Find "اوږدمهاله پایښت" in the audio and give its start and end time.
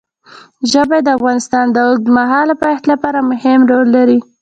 1.87-2.85